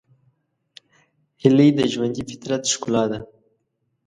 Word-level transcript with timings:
هیلۍ 1.41 1.69
د 1.77 1.81
ژوندي 1.91 2.23
فطرت 2.29 2.63
ښکلا 2.73 3.03
ده 3.11 3.19